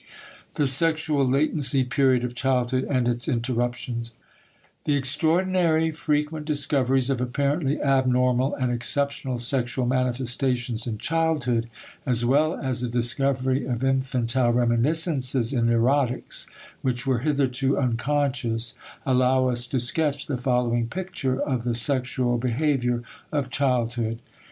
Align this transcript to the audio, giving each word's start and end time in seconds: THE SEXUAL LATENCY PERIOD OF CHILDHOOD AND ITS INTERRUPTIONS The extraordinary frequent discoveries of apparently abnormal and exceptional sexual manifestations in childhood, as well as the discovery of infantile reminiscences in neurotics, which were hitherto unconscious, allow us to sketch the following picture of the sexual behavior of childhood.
THE 0.55 0.65
SEXUAL 0.65 1.27
LATENCY 1.27 1.83
PERIOD 1.83 2.23
OF 2.23 2.33
CHILDHOOD 2.33 2.85
AND 2.85 3.07
ITS 3.07 3.27
INTERRUPTIONS 3.27 4.13
The 4.85 4.95
extraordinary 4.95 5.91
frequent 5.91 6.47
discoveries 6.47 7.11
of 7.11 7.21
apparently 7.21 7.79
abnormal 7.79 8.55
and 8.55 8.71
exceptional 8.71 9.37
sexual 9.37 9.85
manifestations 9.85 10.87
in 10.87 10.97
childhood, 10.97 11.69
as 12.03 12.25
well 12.25 12.55
as 12.55 12.81
the 12.81 12.87
discovery 12.87 13.67
of 13.67 13.83
infantile 13.83 14.51
reminiscences 14.53 15.53
in 15.53 15.67
neurotics, 15.67 16.47
which 16.81 17.05
were 17.05 17.19
hitherto 17.19 17.77
unconscious, 17.77 18.73
allow 19.05 19.49
us 19.49 19.67
to 19.67 19.77
sketch 19.79 20.25
the 20.25 20.35
following 20.35 20.87
picture 20.87 21.39
of 21.39 21.63
the 21.63 21.75
sexual 21.75 22.39
behavior 22.39 23.03
of 23.31 23.51
childhood. 23.51 24.17